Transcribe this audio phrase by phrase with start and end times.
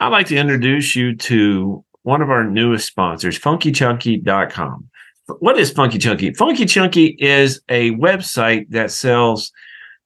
[0.00, 4.88] I'd like to introduce you to one of our newest sponsors, funkychunky.com.
[5.40, 6.32] What is Funky Chunky?
[6.32, 9.52] Funky Chunky is a website that sells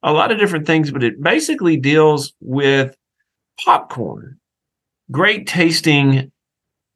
[0.02, 2.96] a lot of different things, but it basically deals with
[3.64, 4.38] popcorn,
[5.12, 6.32] great tasting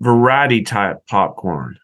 [0.01, 1.79] variety type popcorn.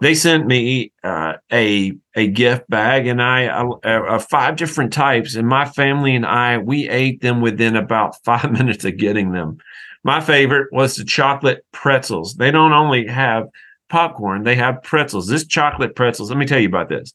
[0.00, 5.48] They sent me uh, a a gift bag, and I uh, five different types, and
[5.48, 9.58] my family and I we ate them within about five minutes of getting them.
[10.04, 12.34] My favorite was the chocolate pretzels.
[12.34, 13.48] They don't only have
[13.88, 15.26] popcorn, they have pretzels.
[15.26, 17.12] This chocolate pretzels, let me tell you about this.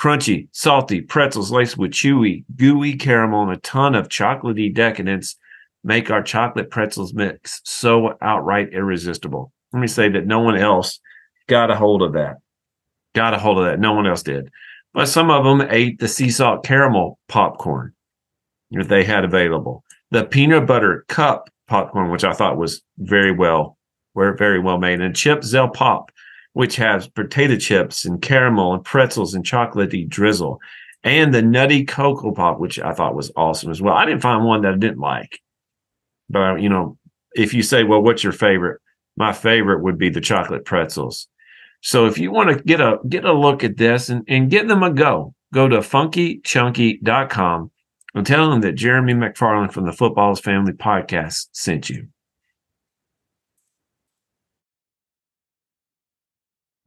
[0.00, 5.36] Crunchy, salty pretzels laced with chewy, gooey caramel and a ton of chocolatey decadence
[5.84, 9.52] make our chocolate pretzels mix so outright irresistible.
[9.72, 10.98] Let me say that no one else
[11.46, 12.38] got a hold of that.
[13.14, 13.78] Got a hold of that.
[13.78, 14.50] No one else did.
[14.92, 17.94] But some of them ate the sea salt caramel popcorn
[18.72, 19.84] that they had available.
[20.10, 23.78] The peanut butter cup popcorn, which I thought was very well,
[24.12, 26.12] were very well made, and Chip Zell Pop,
[26.52, 30.60] which has potato chips and caramel and pretzels and chocolatey drizzle,
[31.02, 33.94] and the Nutty Cocoa Pop, which I thought was awesome as well.
[33.94, 35.40] I didn't find one that I didn't like,
[36.28, 36.98] but you know,
[37.32, 38.78] if you say, "Well, what's your favorite?"
[39.16, 41.26] My favorite would be the chocolate pretzels.
[41.80, 44.68] So if you want to get a get a look at this and, and give
[44.68, 47.70] them a go, go to funkychunky.com
[48.14, 52.08] and tell them that Jeremy McFarland from the Football's Family podcast sent you.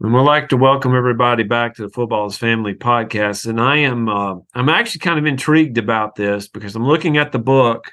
[0.02, 3.48] And we'd like to welcome everybody back to the Football's Family podcast.
[3.48, 7.32] And I am uh, I'm actually kind of intrigued about this because I'm looking at
[7.32, 7.92] the book,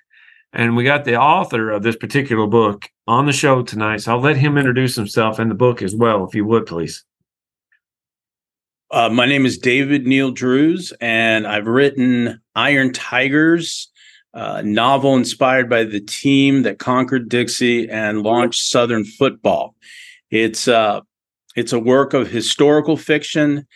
[0.52, 3.98] and we got the author of this particular book on the show tonight.
[3.98, 7.04] So I'll let him introduce himself and the book as well, if you would, please.
[8.92, 13.90] Uh, my name is David Neil Drews, and I've written Iron Tigers,
[14.34, 19.74] uh, novel inspired by the team that conquered Dixie and launched Southern football.
[20.30, 21.00] It's uh,
[21.56, 23.66] it's a work of historical fiction.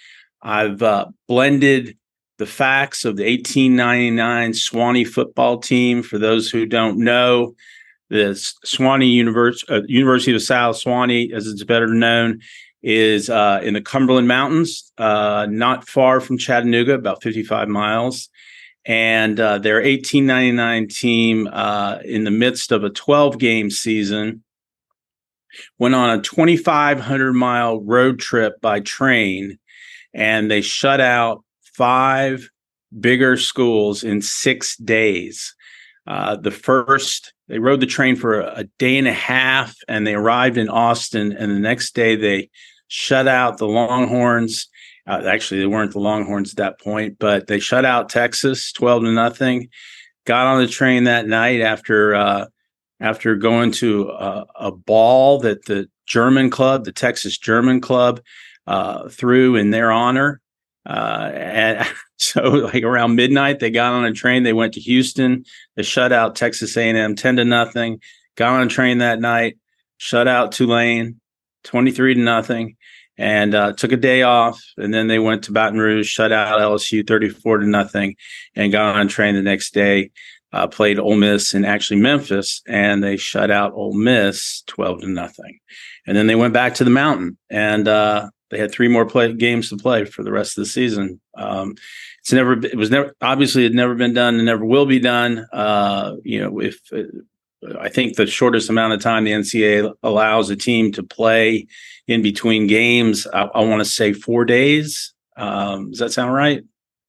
[0.43, 1.97] I've uh, blended
[2.37, 6.03] the facts of the 1899 Sewanee football team.
[6.03, 7.55] For those who don't know,
[8.11, 12.41] the Sewanee University, uh, University of South Sewanee, as it's better known,
[12.83, 18.29] is uh, in the Cumberland Mountains, uh, not far from Chattanooga, about 55 miles.
[18.85, 24.45] And uh, their 1899 team, uh, in the midst of a 12 game season,
[25.79, 29.59] went on a 2,500 mile road trip by train,
[30.15, 32.49] and they shut out five
[32.99, 35.55] bigger schools in six days.
[36.07, 40.15] Uh, the first, they rode the train for a, day and a half, and they
[40.15, 41.33] arrived in Austin.
[41.33, 42.51] And the next day, they
[42.89, 44.69] shut out the Longhorns.
[45.07, 49.03] Uh, actually, they weren't the Longhorns at that point, but they shut out Texas twelve
[49.03, 49.69] to nothing.
[50.25, 52.47] Got on the train that night after uh,
[53.01, 58.21] after going to a, a, ball that the German club, the Texas German club,
[58.67, 60.41] uh, threw in their honor.
[60.85, 64.43] Uh, and so, like around midnight, they got on a train.
[64.43, 65.45] They went to Houston.
[65.77, 68.01] They shut out Texas A&M ten to nothing.
[68.37, 69.59] Got on a train that night.
[69.99, 71.21] Shut out Tulane
[71.65, 72.77] 23 to nothing,
[73.19, 74.63] and uh, took a day off.
[74.77, 78.17] And then they went to Baton Rouge, shut out LSU 34 to nothing,
[78.55, 80.11] and got on a train the next day.
[80.53, 85.09] Uh, played Ole Miss and actually Memphis, and they shut out Ole Miss 12 to
[85.09, 85.59] nothing.
[86.07, 89.33] And then they went back to the mountain, and uh, they had three more play
[89.33, 91.21] games to play for the rest of the season.
[91.37, 91.75] Um,
[92.21, 95.47] it's never, it was never, obviously, it never been done and never will be done.
[95.53, 96.81] Uh, you know, if
[97.79, 101.67] I think the shortest amount of time the NCAA allows a team to play
[102.07, 105.13] in between games, I, I want to say four days.
[105.37, 106.63] Um, does that sound right?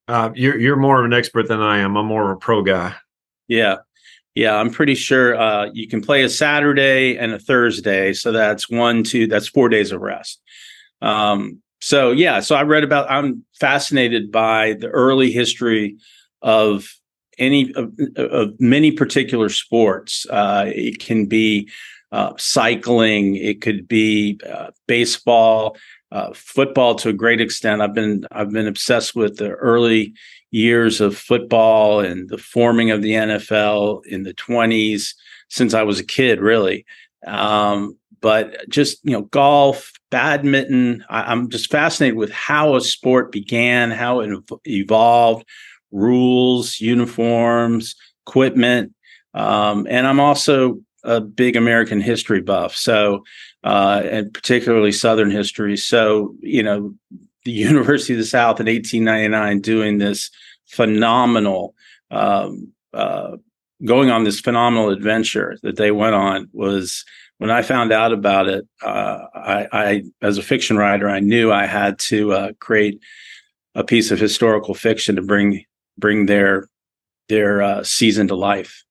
[0.07, 1.98] Uh, you're you're more of an expert than I am.
[1.98, 2.95] I'm more of a pro guy.
[3.48, 3.78] Yeah,
[4.36, 4.56] yeah.
[4.56, 9.04] I'm pretty sure uh, you can play a Saturday and a Thursday, so that's one,
[9.04, 9.28] two.
[9.28, 10.42] That's four days of rest.
[11.01, 13.09] Um, so yeah, so I read about.
[13.09, 15.97] I'm fascinated by the early history
[16.41, 16.88] of
[17.38, 20.25] any of, of many particular sports.
[20.29, 21.69] Uh, it can be
[22.11, 25.77] uh, cycling, it could be uh, baseball,
[26.11, 27.81] uh, football to a great extent.
[27.81, 30.13] I've been I've been obsessed with the early
[30.51, 35.13] years of football and the forming of the NFL in the 20s
[35.49, 36.85] since I was a kid, really.
[37.25, 41.04] Um, but just you know, golf, badminton.
[41.10, 44.31] I, am just fascinated with how a sport began, how it
[44.66, 45.46] evolved,
[45.92, 47.96] rules, uniforms,
[48.28, 48.94] equipment,
[49.34, 52.75] um, and I'm also a big American history buff.
[52.75, 53.24] So,
[53.64, 55.78] uh, and particularly Southern history.
[55.78, 56.94] So, you know,
[57.46, 60.30] the University of the South in 1899 doing this
[60.66, 61.75] phenomenal,
[62.12, 63.38] um, uh,
[63.86, 67.06] going on this phenomenal adventure that they went on was
[67.38, 68.68] when I found out about it.
[68.81, 73.00] Uh, I, I, as a fiction writer, I knew I had to uh, create
[73.75, 75.63] a piece of historical fiction to bring
[75.98, 76.68] bring their
[77.30, 78.84] their uh, season to life.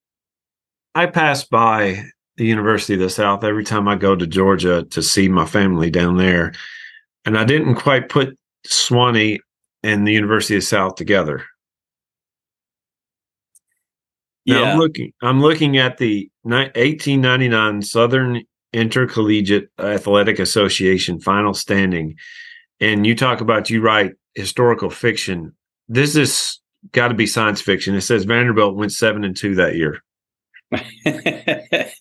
[0.94, 2.04] I pass by
[2.36, 5.90] the University of the South every time I go to Georgia to see my family
[5.90, 6.52] down there.
[7.24, 9.38] And I didn't quite put Sewanee
[9.82, 11.44] and the University of the South together.
[14.46, 14.72] Now yeah.
[14.72, 22.16] I'm looking I'm looking at the 1899 Southern Intercollegiate Athletic Association final standing
[22.80, 25.54] and you talk about you write historical fiction.
[25.88, 26.60] This is
[26.92, 27.94] got to be science fiction.
[27.94, 30.02] It says Vanderbilt went 7 and 2 that year.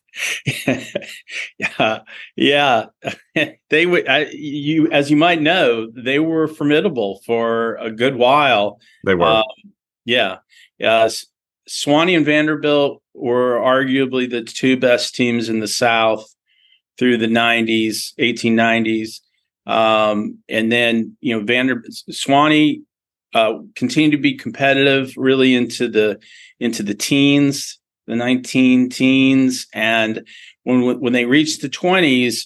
[1.57, 1.99] yeah,
[2.35, 2.85] yeah.
[3.69, 4.07] they would.
[4.33, 8.79] you, as you might know, they were formidable for a good while.
[9.05, 9.25] They were.
[9.25, 9.43] Um,
[10.03, 10.37] yeah,
[10.77, 11.07] yeah.
[11.69, 16.25] Sewanee and Vanderbilt were arguably the two best teams in the South
[16.97, 19.19] through the '90s, 1890s,
[19.65, 22.81] um, and then you know Vanderbilt, Sewanee
[23.33, 26.19] uh, continued to be competitive really into the
[26.59, 29.67] into the teens the 19 teens.
[29.73, 30.27] And
[30.63, 32.45] when, when they reached the 20s,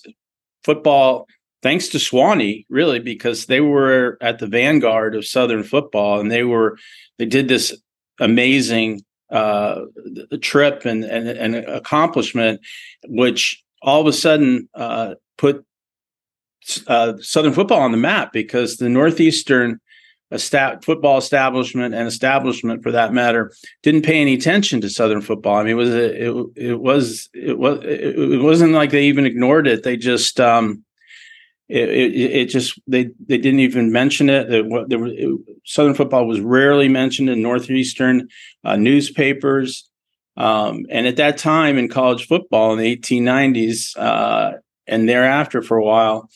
[0.64, 1.28] football,
[1.62, 6.44] thanks to Sewanee, really, because they were at the vanguard of Southern football and they
[6.44, 6.78] were,
[7.18, 7.76] they did this
[8.20, 9.02] amazing
[9.32, 12.62] uh, the trip and, and, and accomplishment,
[13.08, 15.66] which all of a sudden uh, put
[16.88, 19.80] uh, Southern football on the map because the Northeastern
[20.38, 25.56] stat, football establishment and establishment for that matter didn't pay any attention to Southern football.
[25.56, 29.26] I mean, it was a, it, it was it was it wasn't like they even
[29.26, 29.84] ignored it.
[29.84, 30.84] They just um,
[31.70, 34.52] it, it, it just they they didn't even mention it.
[34.52, 35.00] It, there
[35.66, 38.28] Southern football was rarely mentioned in northeastern
[38.64, 39.88] uh, newspapers.
[40.36, 44.54] Um, and at that time in college football in the 1890s uh,
[44.88, 46.30] and thereafter for a while,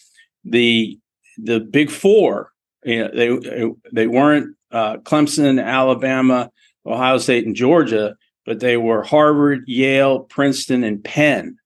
[0.44, 1.00] the
[1.38, 2.54] the Big Four
[2.86, 6.52] you know, they they weren't uh, Clemson, Alabama,
[6.86, 8.16] Ohio State, and Georgia,
[8.46, 11.58] but they were Harvard, Yale, Princeton, and Penn.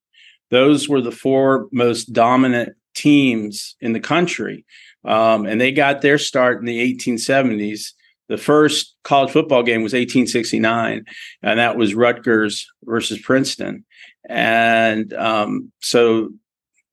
[0.49, 4.65] Those were the four most dominant teams in the country,
[5.05, 7.93] um, and they got their start in the 1870s.
[8.27, 11.05] The first college football game was 1869,
[11.43, 13.85] and that was Rutgers versus Princeton.
[14.27, 16.29] And um, so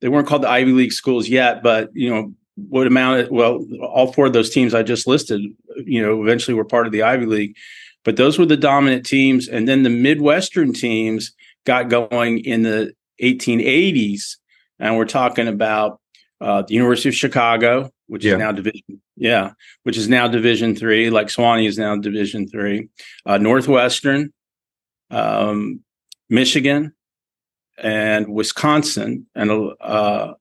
[0.01, 4.13] they weren't called the Ivy League schools yet, but you know what amounted well all
[4.13, 5.43] four of those teams i just listed
[5.85, 7.57] you know eventually were part of the ivy league
[8.05, 11.33] but those were the dominant teams and then the midwestern teams
[11.67, 14.37] got going in the 1880s
[14.79, 16.01] and we're talking about
[16.41, 18.33] uh, the university of chicago which yeah.
[18.33, 19.53] is now division yeah
[19.85, 22.89] which is now division three like sewanee is now division three
[23.27, 24.33] uh, northwestern
[25.11, 25.81] um,
[26.29, 26.93] michigan
[27.79, 30.33] and wisconsin and uh,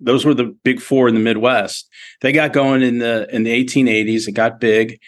[0.00, 1.88] those were the big four in the Midwest.
[2.20, 4.28] They got going in the in the 1880s.
[4.28, 5.00] It got big.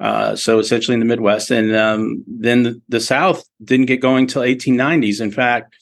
[0.00, 4.26] Uh, so essentially in the Midwest, and um, then the, the, South didn't get going
[4.26, 5.20] till 1890s.
[5.20, 5.76] In fact,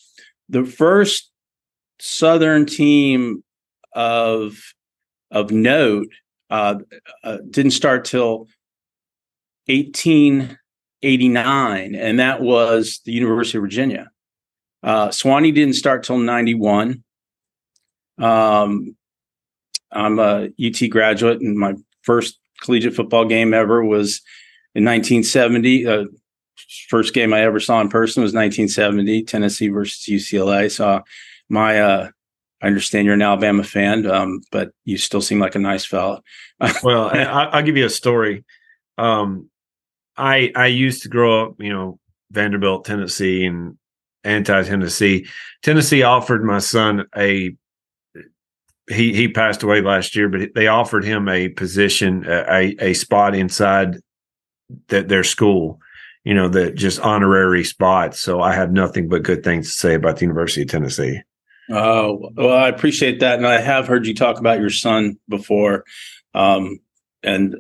[0.51, 1.30] the first
[2.01, 3.43] Southern team
[3.93, 4.57] of
[5.31, 6.09] of note
[6.51, 6.77] uh,
[7.23, 8.49] uh, didn't start till
[9.67, 14.11] 1889, and that was the University of Virginia.
[14.83, 17.05] Uh, Sewanee didn't start till 91.
[18.19, 18.97] Um,
[19.93, 24.21] I'm a UT graduate, and my first collegiate football game ever was
[24.75, 25.87] in 1970.
[25.87, 26.05] Uh,
[26.89, 30.71] first game I ever saw in person was 1970, Tennessee versus UCLA.
[30.71, 31.03] So
[31.51, 32.11] my, uh,
[32.63, 36.23] I understand you're an Alabama fan, um, but you still seem like a nice fella.
[36.83, 38.45] well, I, will give you a story.
[38.99, 39.51] Um,
[40.17, 41.99] I I used to grow up, you know,
[42.31, 43.79] Vanderbilt, Tennessee, and
[44.25, 45.27] anti Tennessee.
[45.63, 47.57] Tennessee offered my son a
[48.89, 53.35] he he passed away last year, but they offered him a position, a a spot
[53.35, 53.97] inside
[54.89, 55.81] that their school,
[56.25, 58.15] you know, that just honorary spot.
[58.15, 61.23] So I have nothing but good things to say about the University of Tennessee.
[61.71, 65.85] Oh well, I appreciate that, and I have heard you talk about your son before,
[66.35, 66.81] um,
[67.23, 67.57] and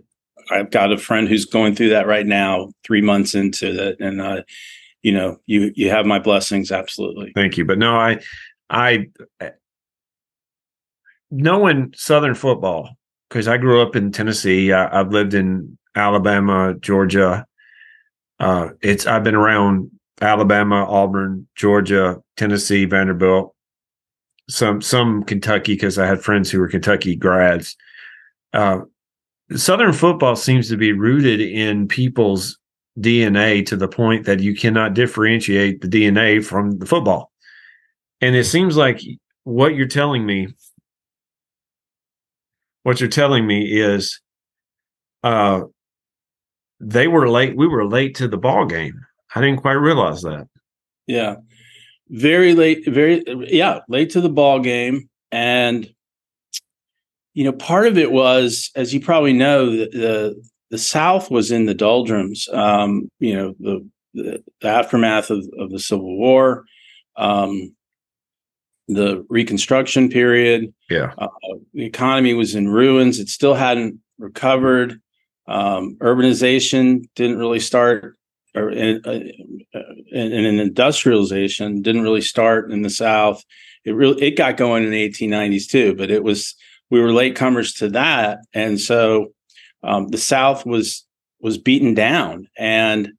[0.50, 4.20] I've got a friend who's going through that right now, three months into that, and
[4.20, 4.42] uh,
[5.02, 7.32] you know, you you have my blessings, absolutely.
[7.34, 8.18] Thank you, but no, I,
[8.68, 9.06] I,
[11.30, 12.90] knowing Southern football
[13.28, 14.72] because I grew up in Tennessee.
[14.72, 17.46] I, have lived in Alabama, Georgia.
[18.40, 19.90] Uh, it's I've been around
[20.20, 23.54] Alabama, Auburn, Georgia, Tennessee, Vanderbilt,
[24.50, 27.76] some some Kentucky because I had friends who were Kentucky grads.
[28.52, 28.80] Uh,
[29.54, 32.58] Southern football seems to be rooted in people's
[32.98, 37.32] DNA to the point that you cannot differentiate the DNA from the football.
[38.20, 39.00] And it seems like
[39.44, 40.48] what you're telling me,
[42.82, 44.20] what you're telling me is,
[45.22, 45.62] uh,
[46.80, 47.56] they were late.
[47.56, 48.98] We were late to the ball game.
[49.34, 50.48] I didn't quite realize that.
[51.06, 51.36] Yeah,
[52.10, 52.86] very late.
[52.86, 55.90] Very yeah, late to the ball game, and
[57.34, 61.50] you know, part of it was, as you probably know, the the, the South was
[61.50, 62.48] in the doldrums.
[62.52, 66.64] Um, you know, the, the, the aftermath of, of the Civil War,
[67.16, 67.74] um,
[68.88, 70.74] the Reconstruction period.
[70.88, 71.28] Yeah, uh,
[71.72, 73.18] the economy was in ruins.
[73.20, 75.00] It still hadn't recovered.
[75.46, 78.16] Um, urbanization didn't really start,
[78.54, 79.20] or in, uh,
[80.12, 83.44] in, in industrialization didn't really start in the South.
[83.84, 86.54] It really it got going in the 1890s too, but it was
[86.90, 89.32] we were latecomers to that, and so
[89.82, 91.06] um, the South was
[91.40, 92.48] was beaten down.
[92.58, 93.12] And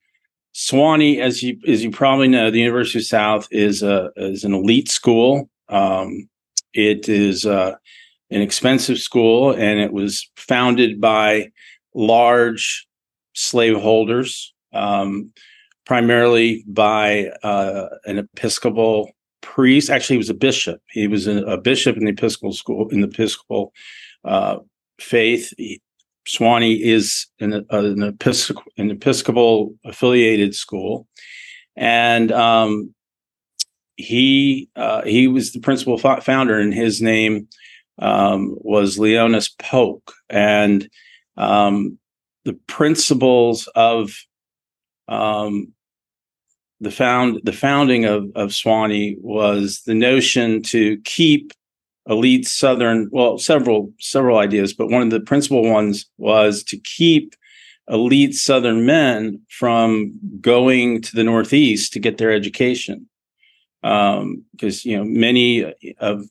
[0.54, 4.54] Sewanee, as you as you probably know, the University of South is a is an
[4.54, 5.50] elite school.
[5.70, 6.30] Um,
[6.74, 7.76] it is uh,
[8.30, 11.52] an expensive school, and it was founded by
[11.94, 12.88] large
[13.34, 15.32] slaveholders, um,
[15.86, 19.12] primarily by uh, an Episcopal
[19.42, 19.90] priest.
[19.90, 20.82] Actually, he was a bishop.
[20.90, 23.74] He was a, bishop in the Episcopal school in the Episcopal
[24.24, 24.58] uh,
[25.00, 25.54] faith.
[25.58, 25.82] He,
[26.28, 31.08] Sewanee is an, uh, an, Episcopal, an Episcopal affiliated school,
[31.76, 32.94] and um,
[33.96, 37.48] he uh, he was the principal founder, and his name
[38.00, 40.88] um, was Leonidas Polk, and
[41.38, 41.98] um,
[42.46, 44.14] the principles of
[45.08, 45.74] um,
[46.82, 51.54] the found the founding of of Sewanee was the notion to keep
[52.10, 57.36] elite Southern well several several ideas, but one of the principal ones was to keep
[57.88, 63.08] elite Southern men from going to the Northeast to get their education,
[63.84, 66.26] because um, you know many of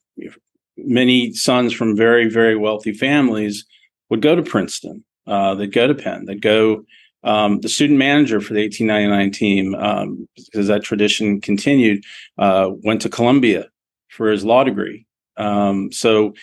[0.77, 3.65] many sons from very very wealthy families
[4.09, 6.85] would go to Princeton, uh, they'd go to Penn, they'd go
[7.23, 12.03] um, the student manager for the 1899 team, um, because that tradition continued,
[12.39, 13.69] uh, went to Columbia
[14.09, 15.07] for his law degree.
[15.37, 16.35] Um, so,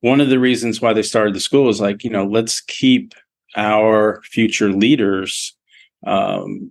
[0.00, 3.14] one of the reasons why they started the school is like, you know, let's keep
[3.56, 5.56] our future leaders,
[6.06, 6.70] um,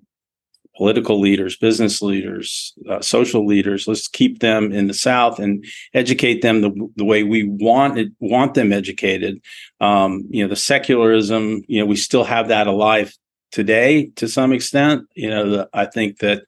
[0.77, 6.41] political leaders, business leaders, uh, social leaders, let's keep them in the South and educate
[6.41, 9.41] them the, the way we want it, want them educated.
[9.81, 13.13] Um, you know, the secularism, you know, we still have that alive
[13.52, 15.04] today to some extent.
[15.16, 16.44] You know, the, I think that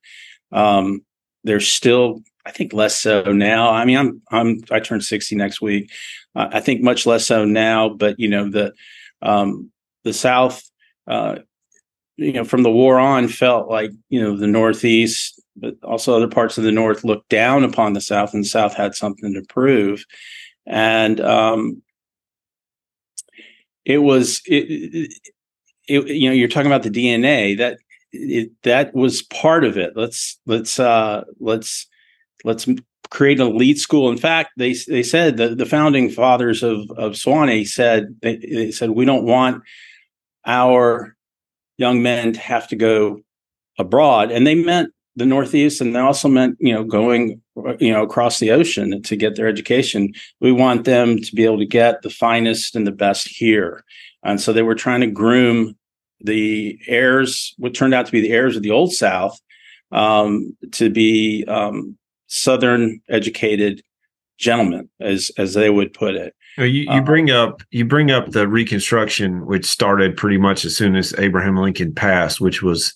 [0.51, 1.01] um,
[1.43, 3.69] there's still, I think less so now.
[3.69, 5.91] I mean, I'm I'm I turn 60 next week.
[6.35, 8.73] Uh, I think much less so now, but you know, the
[9.21, 9.71] um,
[10.03, 10.61] the South,
[11.07, 11.39] uh,
[12.15, 16.27] you know, from the war on, felt like you know the Northeast, but also other
[16.27, 19.43] parts of the North looked down upon the South, and the South had something to
[19.49, 20.05] prove,
[20.65, 21.81] and um,
[23.85, 25.11] it was it,
[25.87, 27.79] it, you know, you're talking about the DNA that
[28.11, 29.93] it, that was part of it.
[29.95, 31.87] Let's let's uh, let's
[32.43, 32.67] let's
[33.09, 34.09] create an elite school.
[34.09, 38.71] In fact, they they said the, the founding fathers of of Sewanee said they, they
[38.71, 39.63] said we don't want
[40.45, 41.15] our
[41.77, 43.21] young men to have to go
[43.77, 47.41] abroad, and they meant the Northeast, and they also meant you know going
[47.79, 50.13] you know across the ocean to get their education.
[50.39, 53.83] We want them to be able to get the finest and the best here.
[54.23, 55.75] And so they were trying to groom
[56.21, 59.39] the heirs, what turned out to be the heirs of the Old South,
[59.91, 61.97] um, to be um,
[62.27, 63.81] Southern educated
[64.37, 66.35] gentlemen, as as they would put it.
[66.59, 70.77] You, you uh, bring up you bring up the Reconstruction, which started pretty much as
[70.77, 72.93] soon as Abraham Lincoln passed, which was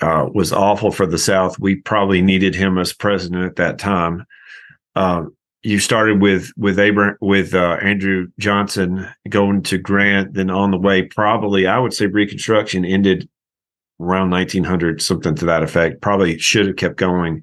[0.00, 1.58] uh, was awful for the South.
[1.58, 4.24] We probably needed him as president at that time.
[4.94, 5.24] Uh,
[5.62, 10.78] you started with with Abraham with uh, Andrew Johnson going to Grant, then on the
[10.78, 13.28] way, probably I would say Reconstruction ended
[14.00, 16.00] around 1900, something to that effect.
[16.00, 17.42] Probably should have kept going.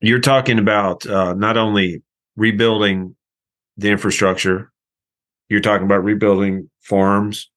[0.00, 2.02] You're talking about uh, not only
[2.36, 3.16] rebuilding
[3.78, 4.70] the infrastructure,
[5.48, 7.50] you're talking about rebuilding farms,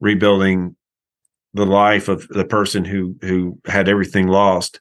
[0.00, 0.76] rebuilding
[1.58, 4.80] the life of the person who who had everything lost.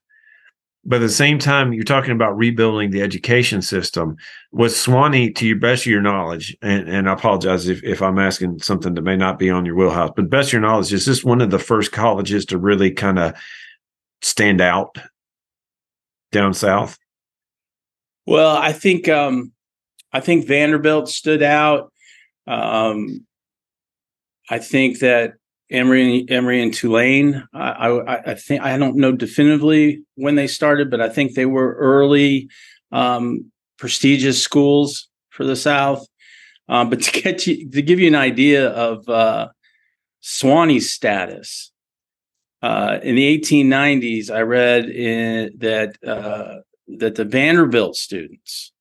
[0.86, 4.16] But at the same time you're talking about rebuilding the education system.
[4.54, 8.18] Was Sewanee to your best of your knowledge and, and i apologize if, if i'm
[8.18, 11.06] asking something that may not be on your wheelhouse but best of your knowledge is
[11.06, 13.34] this one of the first colleges to really kind of
[14.22, 14.98] stand out
[16.32, 16.98] down south?
[18.26, 19.52] Well i think um
[20.14, 21.92] i think vanderbilt stood out.
[22.48, 23.26] Um
[24.50, 25.34] i think that
[25.70, 27.44] Emory, Emory and Tulane.
[27.54, 31.46] I, I, I, think I don't know definitively when they started, but I think they
[31.46, 32.50] were early
[32.92, 36.06] um, prestigious schools for the South.
[36.70, 39.50] Um, but to get you, to give you an idea of uh,
[40.22, 41.72] Sewanee's status,
[42.62, 48.72] uh, in the 1890s, I read in, that uh, that the Vanderbilt students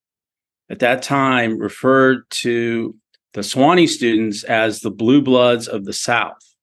[0.70, 2.94] at that time referred to
[3.34, 6.55] the Sewanee students as the blue bloods of the South.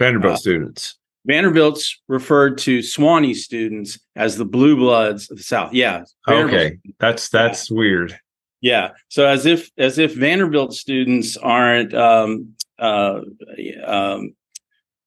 [0.00, 0.98] Vanderbilt uh, students.
[1.26, 5.72] Vanderbilt's referred to Sewanee students as the blue bloods of the South.
[5.72, 6.04] Yeah.
[6.26, 6.78] Okay.
[6.98, 7.76] That's that's yeah.
[7.76, 8.18] weird.
[8.60, 8.90] Yeah.
[9.08, 13.20] So as if as if Vanderbilt students aren't um, uh,
[13.84, 14.34] um,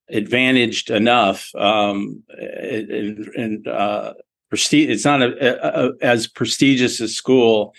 [0.09, 4.13] advantaged enough um, and, and uh,
[4.49, 4.89] prestige.
[4.89, 7.73] It's not a, a, a, as prestigious a school,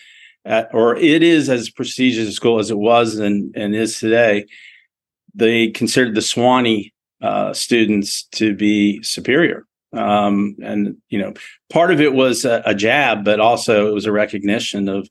[0.44, 4.46] at, or it is as prestigious a school as it was and, and is today.
[5.36, 6.92] They considered the Sewanee
[7.24, 9.64] uh, students to be superior.
[9.94, 11.32] Um, and you know,
[11.70, 15.08] part of it was a, a, jab, but also it was a recognition of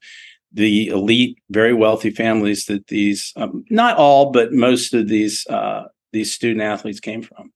[0.52, 5.86] the elite, very wealthy families that these, um, not all, but most of these uh,
[6.12, 7.52] these student athletes came from.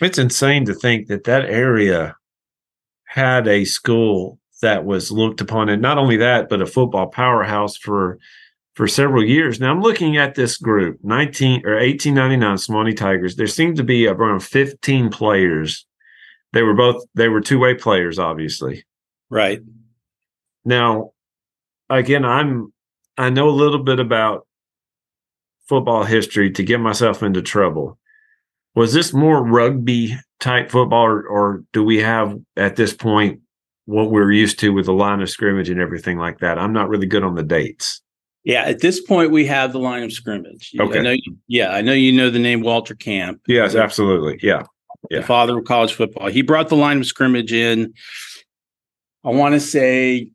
[0.00, 2.16] It's insane to think that that area
[3.04, 7.76] had a school that was looked upon, and not only that, but a football powerhouse
[7.76, 8.18] for
[8.80, 9.60] for several years.
[9.60, 13.36] Now I'm looking at this group, 19 or 1899 Sewanee Tigers.
[13.36, 15.84] There seemed to be around 15 players.
[16.54, 18.86] They were both they were two-way players, obviously.
[19.28, 19.60] Right.
[20.64, 21.10] Now,
[21.90, 22.72] again, I'm
[23.18, 24.46] I know a little bit about
[25.68, 27.98] football history to get myself into trouble.
[28.74, 33.42] Was this more rugby type football, or, or do we have at this point
[33.84, 36.58] what we're used to with the line of scrimmage and everything like that?
[36.58, 38.00] I'm not really good on the dates.
[38.44, 40.72] Yeah, at this point we have the line of scrimmage.
[40.78, 40.98] Okay.
[40.98, 43.40] I know you, yeah, I know you know the name Walter Camp.
[43.46, 44.38] Yes, absolutely.
[44.42, 44.62] Yeah.
[45.10, 45.20] yeah.
[45.20, 46.28] The father of college football.
[46.28, 47.92] He brought the line of scrimmage in
[49.24, 50.30] I want to say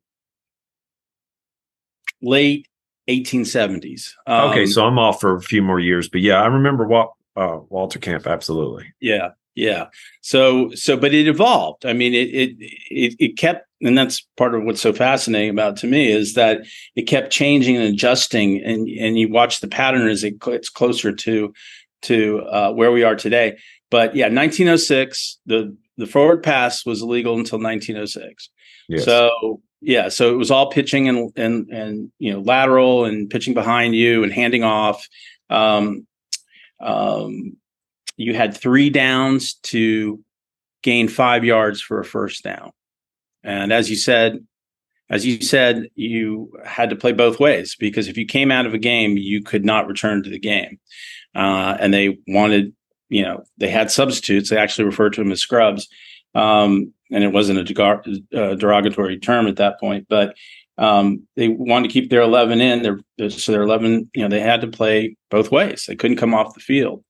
[2.22, 2.68] late
[3.10, 4.12] 1870s.
[4.28, 7.12] Um, okay, so I'm off for a few more years, but yeah, I remember what
[7.36, 8.94] uh, Walter Camp absolutely.
[9.00, 9.30] Yeah.
[9.56, 9.88] Yeah.
[10.22, 11.86] So so but it evolved.
[11.86, 15.78] I mean it it it, it kept and that's part of what's so fascinating about
[15.78, 16.62] to me is that
[16.96, 21.12] it kept changing and adjusting and and you watch the pattern as it gets closer
[21.12, 21.54] to
[22.04, 23.58] to uh, where we are today.
[23.92, 28.50] But yeah, 1906 the the forward pass was illegal until 1906.
[28.88, 29.06] Yes.
[29.06, 33.54] So yeah, so it was all pitching and and and you know lateral and pitching
[33.54, 35.08] behind you and handing off.
[35.50, 36.08] Um,
[36.80, 37.58] um,
[38.18, 40.24] you had three downs to
[40.82, 42.72] gain five yards for a first down.
[43.46, 44.46] And as you said,
[45.10, 48.74] as you said, you had to play both ways because if you came out of
[48.74, 50.80] a game, you could not return to the game.
[51.36, 52.74] Uh, and they wanted,
[53.10, 54.50] you know, they had substitutes.
[54.50, 55.88] They actually referred to them as scrubs.
[56.34, 60.36] Um, and it wasn't a uh, derogatory term at that point, but
[60.78, 62.82] um, they wanted to keep their 11 in.
[62.82, 65.86] Their, so their 11, you know, they had to play both ways.
[65.88, 67.04] They couldn't come off the field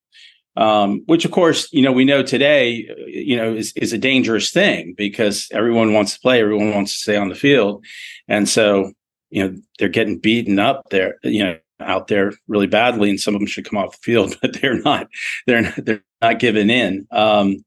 [0.58, 4.52] um, which of course you know we know today you know is, is a dangerous
[4.52, 7.84] thing because everyone wants to play everyone wants to stay on the field.
[8.28, 8.91] And so
[9.30, 10.84] you know they're getting beaten up.
[10.89, 13.98] There you know out there really badly and some of them should come off the
[14.02, 15.08] field but they're not
[15.46, 17.06] they're not, they're not giving in.
[17.12, 17.64] Um,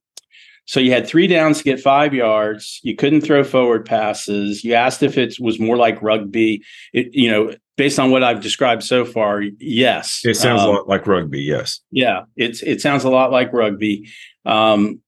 [0.69, 2.79] so you had three downs to get five yards.
[2.83, 4.63] You couldn't throw forward passes.
[4.63, 6.63] You asked if it was more like rugby.
[6.93, 10.21] It, you know, based on what I've described so far, yes.
[10.25, 11.41] It sounds um, a lot like rugby.
[11.41, 11.81] Yes.
[11.91, 14.11] Yeah, it's it sounds a lot like rugby.
[14.45, 15.01] Um,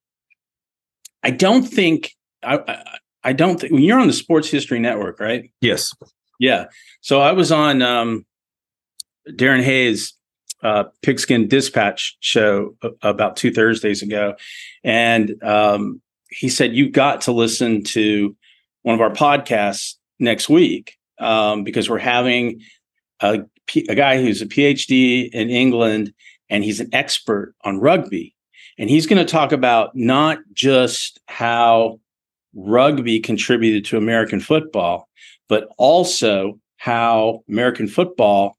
[1.22, 5.52] I don't think I, I, I don't think you're on the Sports History Network, right?
[5.60, 5.92] Yes.
[6.38, 6.68] Yeah.
[7.02, 8.24] So I was on um,
[9.28, 10.14] Darren Hayes
[10.62, 14.34] uh, Pigskin Dispatch show about two Thursdays ago,
[14.84, 18.36] and um, he said you've got to listen to
[18.82, 22.60] one of our podcasts next week um, because we're having
[23.20, 23.40] a,
[23.88, 26.12] a guy who's a PhD in England
[26.48, 28.34] and he's an expert on rugby,
[28.78, 32.00] and he's going to talk about not just how
[32.54, 35.08] rugby contributed to American football,
[35.48, 38.56] but also how American football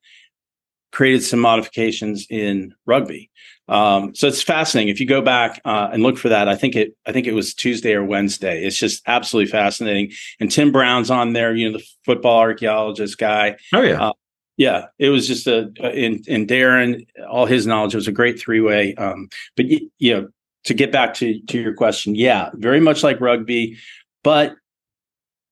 [0.92, 3.30] created some modifications in rugby.
[3.68, 4.90] Um, so it's fascinating.
[4.90, 7.34] If you go back uh, and look for that, I think it I think it
[7.34, 8.66] was Tuesday or Wednesday.
[8.66, 10.12] It's just absolutely fascinating.
[10.40, 13.56] And Tim Brown's on there, you know, the football archaeologist guy.
[13.74, 14.08] Oh yeah.
[14.08, 14.14] Uh,
[14.58, 17.96] yeah, it was just a in in Darren, all his knowledge.
[17.96, 18.94] Was a great three way.
[18.96, 20.28] Um, but you, you know,
[20.66, 23.78] to get back to to your question, yeah, very much like rugby,
[24.24, 24.54] but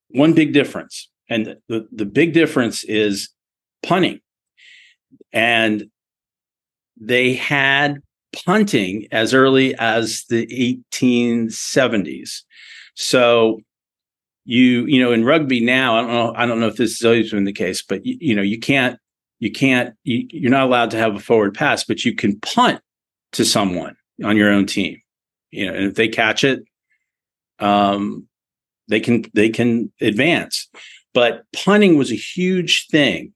[0.10, 3.30] one big difference, and the the big difference is
[3.82, 4.20] punting,
[5.32, 5.90] and
[7.00, 8.02] they had
[8.34, 10.46] punting as early as the
[10.92, 12.44] 1870s.
[12.96, 13.62] So
[14.46, 17.06] you you know in rugby now I don't know I don't know if this has
[17.06, 19.00] always been the case, but you, you know you can't
[19.40, 22.82] you can't you, you're not allowed to have a forward pass, but you can punt
[23.34, 25.00] to someone on your own team.
[25.52, 26.64] You know, and if they catch it,
[27.60, 28.28] um,
[28.88, 30.68] they can they can advance.
[31.14, 33.34] But punting was a huge thing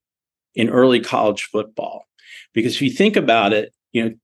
[0.55, 2.05] in early college football.
[2.53, 4.15] Because if you think about it, you know,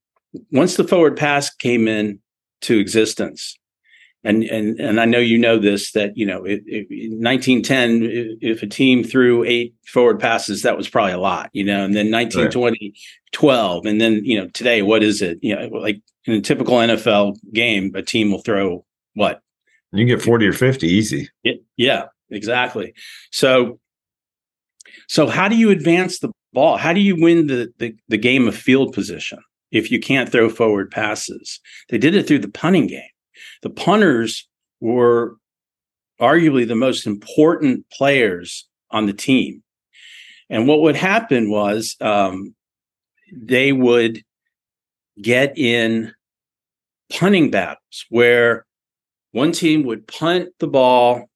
[0.52, 2.20] once the forward pass came in
[2.62, 3.58] to existence,
[4.24, 8.38] and and and I know you know this that you know it, it, in 1910
[8.42, 11.96] if a team threw eight forward passes that was probably a lot you know and
[11.96, 12.94] then 1920 right.
[13.32, 15.40] 12 and then you know today what is it?
[15.42, 19.42] You know like in a typical NFL game a team will throw what?
[19.92, 21.30] You get 40 or 50 easy.
[21.44, 22.94] Yeah, yeah exactly.
[23.32, 23.80] So
[25.08, 28.48] so how do you advance the ball how do you win the, the the game
[28.48, 29.40] of field position
[29.72, 33.02] if you can't throw forward passes they did it through the punting game
[33.62, 34.48] the punters
[34.80, 35.36] were
[36.20, 39.64] arguably the most important players on the team.
[40.50, 42.56] And what would happen was um,
[43.34, 44.24] they would
[45.22, 46.14] get in
[47.12, 48.66] punting battles where
[49.32, 51.30] one team would punt the ball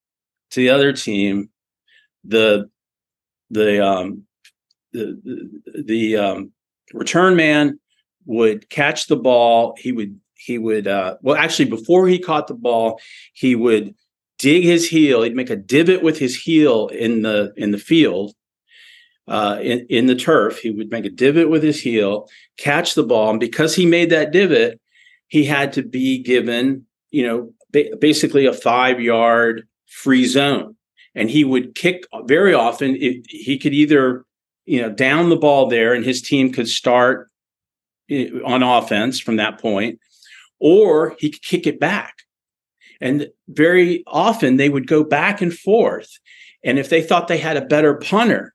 [0.51, 1.49] to the other team.
[2.23, 2.69] The
[3.53, 4.23] the um,
[4.91, 5.19] the
[5.65, 6.51] the, the um,
[6.93, 7.79] return man
[8.25, 9.75] would catch the ball.
[9.77, 12.99] He would he would uh, well actually before he caught the ball
[13.33, 13.95] he would
[14.39, 15.21] dig his heel.
[15.21, 18.33] He'd make a divot with his heel in the in the field
[19.27, 20.59] uh, in, in the turf.
[20.59, 23.31] He would make a divot with his heel catch the ball.
[23.31, 24.79] And because he made that divot
[25.27, 30.75] he had to be given you know ba- basically a five yard free zone
[31.15, 34.25] and he would kick very often it, he could either
[34.65, 37.29] you know down the ball there and his team could start
[38.09, 39.99] eh, on offense from that point
[40.63, 42.19] or he could kick it back.
[43.01, 46.09] And very often they would go back and forth.
[46.63, 48.53] And if they thought they had a better punter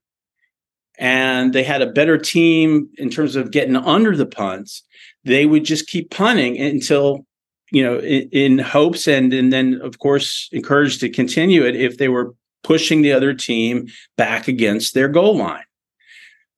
[0.99, 4.83] and they had a better team in terms of getting under the punts,
[5.25, 7.27] they would just keep punting until
[7.71, 11.99] you know in, in, hopes and and then of course encouraged to continue it if
[11.99, 15.65] they were pushing the other team back against their goal line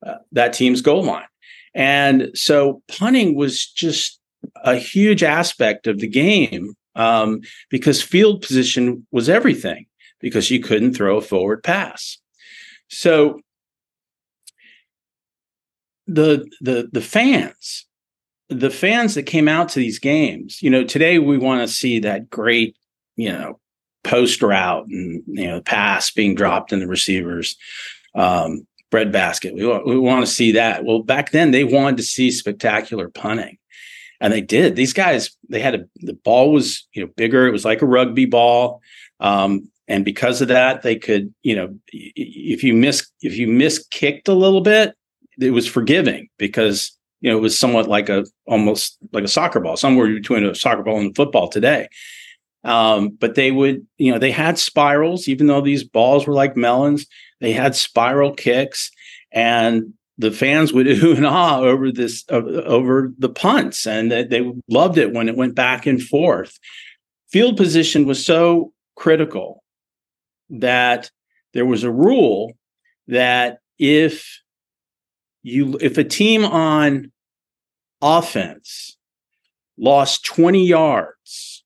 [0.07, 1.27] uh, that team's goal line
[1.75, 4.21] and so punting was just
[4.65, 9.87] a huge aspect of the game um, because field position was everything
[10.21, 12.19] because you couldn't throw a forward pass.
[12.89, 13.41] So
[16.07, 17.87] the the the fans,
[18.49, 22.01] the fans that came out to these games, you know, today we want to see
[22.01, 22.77] that great,
[23.17, 23.60] you know,
[24.03, 27.57] post route and you know pass being dropped in the receivers
[28.15, 29.55] um, bread basket.
[29.55, 30.85] We want, we want to see that.
[30.85, 33.59] Well, back then they wanted to see spectacular punting
[34.21, 34.77] and they did.
[34.77, 37.47] These guys, they had a the ball was you know bigger.
[37.47, 38.83] It was like a rugby ball,
[39.19, 43.85] um, and because of that, they could you know if you miss if you miss
[43.91, 44.95] kicked a little bit,
[45.41, 49.61] it was forgiving because you know it was somewhat like a almost like a soccer
[49.61, 51.89] ball, somewhere between a soccer ball and football today.
[52.63, 56.57] Um, but they would you know they had spirals, even though these balls were like
[56.57, 57.07] melons.
[57.41, 58.91] They had spiral kicks,
[59.33, 64.25] and the fans would ooh and ah over this uh, over the punts, and they,
[64.25, 66.59] they loved it when it went back and forth.
[67.31, 69.63] Field position was so critical
[70.51, 71.11] that
[71.55, 72.53] there was a rule
[73.09, 74.41] that if
[75.43, 77.11] you if a team on
[78.03, 78.97] offense
[79.79, 81.60] lost 20 yards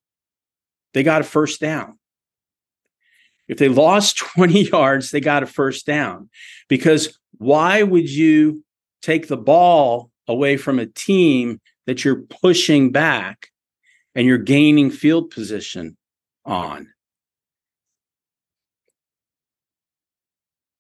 [0.95, 1.99] they got a first down
[3.49, 6.31] if they lost 20 yards they got a first down
[6.69, 8.65] because why would you
[9.03, 13.49] take the ball away from a team that you're pushing back
[14.15, 15.97] and you're gaining field position
[16.45, 16.89] on?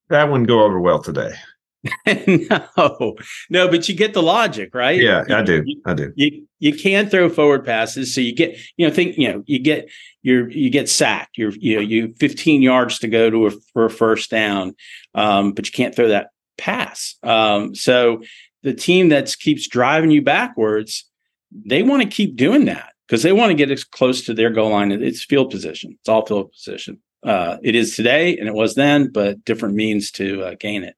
[0.08, 1.34] That wouldn't go over well today.
[2.06, 3.16] no,
[3.50, 5.00] no, but you get the logic, right?
[5.00, 5.64] Yeah, I do.
[5.84, 6.12] I do.
[6.16, 9.58] You you can throw forward passes, so you get you know think you know you
[9.58, 9.90] get
[10.22, 11.36] your you get sacked.
[11.36, 14.74] You're you know you 15 yards to go to a, for a first down,
[15.14, 17.16] um, but you can't throw that pass.
[17.22, 18.22] Um, so
[18.62, 21.04] the team that keeps driving you backwards,
[21.52, 24.50] they want to keep doing that because they want to get as close to their
[24.50, 24.90] goal line.
[24.90, 25.96] It's field position.
[26.00, 27.00] It's all field position.
[27.22, 30.94] Uh, it is today and it was then, but different means to uh, gain it.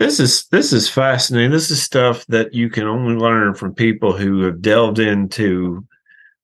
[0.00, 1.50] This is this is fascinating.
[1.50, 5.86] This is stuff that you can only learn from people who have delved into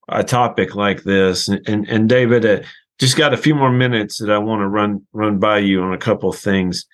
[0.09, 1.49] a topic like this.
[1.49, 2.61] And and, and David, uh,
[2.99, 5.95] just got a few more minutes that I want to run run by you on
[5.95, 6.85] a couple of things.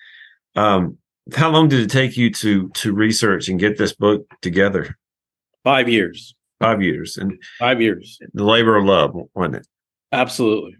[0.55, 0.97] Um,
[1.35, 4.97] how long did it take you to to research and get this book together?
[5.65, 6.33] Five years.
[6.61, 8.19] Five years, and five years.
[8.33, 9.67] The labor of love, wasn't it?
[10.13, 10.77] Absolutely,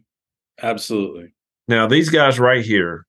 [0.62, 1.34] absolutely.
[1.68, 3.06] Now these guys right here,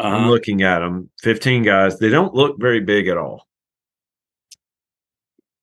[0.00, 0.16] uh-huh.
[0.16, 1.10] I'm looking at them.
[1.22, 1.98] Fifteen guys.
[1.98, 3.46] They don't look very big at all.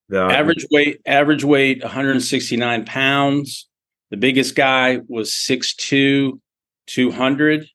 [0.08, 3.68] The, average weight, average weight, 169 pounds.
[4.10, 6.40] The biggest guy was 6'2",
[6.86, 7.66] 200.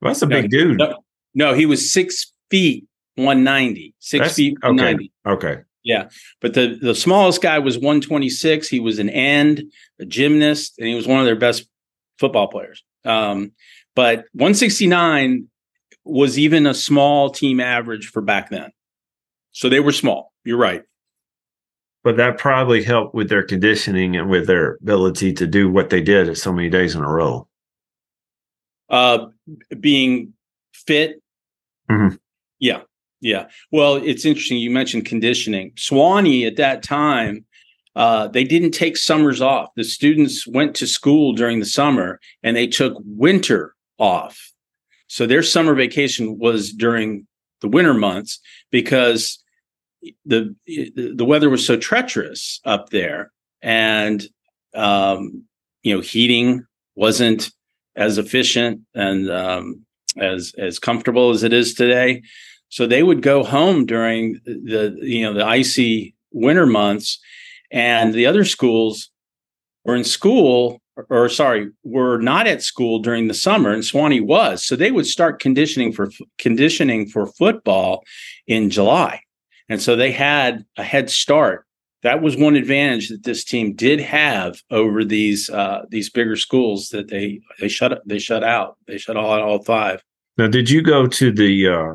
[0.00, 0.78] Well, that's a big dude.
[0.78, 1.02] No,
[1.34, 3.94] no, he was six feet 190.
[3.98, 5.12] Six that's, feet 190.
[5.26, 5.48] Okay.
[5.48, 5.62] okay.
[5.82, 6.08] Yeah.
[6.40, 8.68] But the, the smallest guy was 126.
[8.68, 9.64] He was an end,
[10.00, 11.66] a gymnast, and he was one of their best
[12.18, 12.84] football players.
[13.04, 13.52] Um,
[13.96, 15.48] but 169
[16.04, 18.70] was even a small team average for back then.
[19.52, 20.32] So they were small.
[20.44, 20.82] You're right.
[22.04, 26.00] But that probably helped with their conditioning and with their ability to do what they
[26.00, 27.46] did so many days in a row.
[28.88, 29.26] Uh,
[29.78, 30.32] being
[30.74, 31.22] fit.
[31.90, 32.16] Mm-hmm.
[32.58, 32.80] Yeah.
[33.20, 33.46] Yeah.
[33.70, 34.58] Well, it's interesting.
[34.58, 35.70] You mentioned conditioning.
[35.76, 37.44] Sewanee at that time,
[37.94, 39.68] uh, they didn't take summers off.
[39.76, 44.51] The students went to school during the summer and they took winter off.
[45.12, 47.26] So their summer vacation was during
[47.60, 49.44] the winter months because
[50.24, 54.26] the the weather was so treacherous up there, and
[54.72, 55.44] um,
[55.82, 57.50] you know heating wasn't
[57.94, 59.84] as efficient and um,
[60.18, 62.22] as as comfortable as it is today.
[62.70, 67.18] So they would go home during the you know the icy winter months,
[67.70, 69.10] and the other schools
[69.84, 74.24] were in school or, or sorry were not at school during the summer, and Sewanee
[74.24, 74.64] was.
[74.64, 78.04] So they would start conditioning for conditioning for football
[78.46, 79.22] in July.
[79.68, 81.66] And so they had a head start.
[82.02, 86.88] That was one advantage that this team did have over these uh, these bigger schools
[86.88, 88.76] that they they shut they shut out.
[88.86, 90.02] They shut all all five.
[90.36, 91.94] Now, did you go to the uh,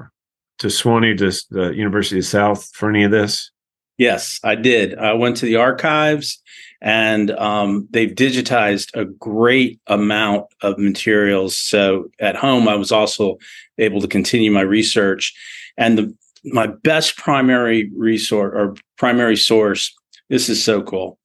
[0.60, 3.52] to Sewanee, to the University of South for any of this?
[3.98, 4.98] Yes, I did.
[4.98, 6.42] I went to the archives,
[6.82, 11.58] and um, they've digitized a great amount of materials.
[11.58, 13.38] So at home, I was also
[13.78, 15.34] able to continue my research.
[15.78, 19.94] And the my best primary resource or primary source.
[20.30, 21.18] This is so cool.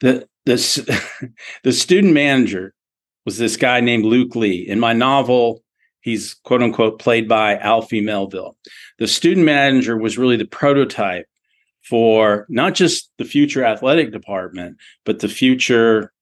[0.00, 0.76] The this
[1.62, 2.74] the student manager
[3.24, 4.66] was this guy named Luke Lea.
[4.68, 5.62] In my novel,
[6.00, 8.56] he's quote unquote played by Alfie Melville.
[8.98, 11.26] The student manager was really the prototype
[11.88, 16.12] for not just the future athletic department, but the future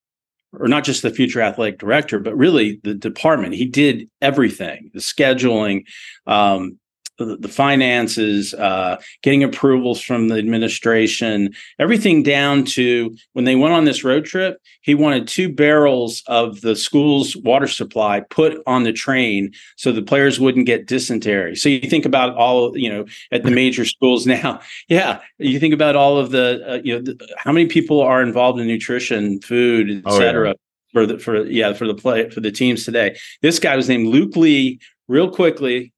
[0.59, 3.55] or not just the future athletic director, but really the department.
[3.55, 5.83] He did everything, the scheduling,
[6.27, 6.79] um,
[7.19, 13.85] the, finances, uh, getting approvals from the administration, everything down to when they went on
[13.85, 18.93] this road trip, he wanted two barrels of the school's water supply put on the
[18.93, 21.57] train so the players wouldn't get dysentery.
[21.57, 24.61] So you think about all, you know, at the major schools now.
[24.89, 28.23] Yeah, you think about all of the, uh, you know, the, how many people are
[28.23, 30.49] involved in nutrition, food, et cetera.
[30.49, 30.55] Oh, yeah.
[30.93, 34.07] For the for yeah for the play for the teams today, this guy was named
[34.07, 34.79] Luke Lea.
[35.09, 35.93] Real quickly,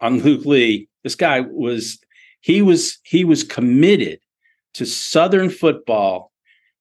[0.00, 1.98] on Luke Lea, this guy was
[2.40, 4.20] he was he was committed
[4.74, 6.32] to Southern football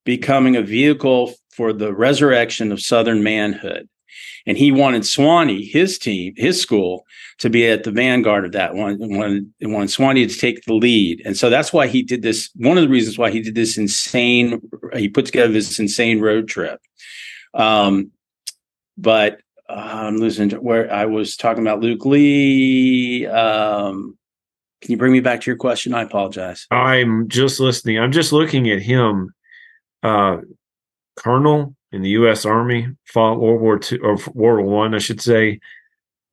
[0.06, 3.90] becoming a vehicle for the resurrection of Southern manhood.
[4.46, 7.06] And he wanted Sewanee, his team, his school,
[7.40, 8.98] to be at the vanguard of that one.
[9.00, 11.22] Wanted, wanted Sewanee to take the lead.
[11.26, 12.50] And so that's why he did this.
[12.56, 14.62] One of the reasons why he did this insane,
[14.96, 16.80] he put together this insane road trip.
[17.54, 18.12] Um,
[18.98, 23.28] but uh, I'm losing where I was talking about Luke Lea.
[23.28, 24.18] Um,
[24.82, 25.94] can you bring me back to your question?
[25.94, 26.68] I apologize.
[26.72, 28.00] I'm just listening.
[28.00, 29.34] I'm just looking at him.
[30.04, 30.38] Uh,
[31.16, 32.46] Colonel in the U.S.
[32.46, 35.60] Army, fought World War Two or World War One, I should say.